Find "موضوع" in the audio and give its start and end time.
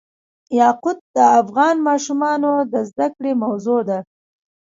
3.43-3.79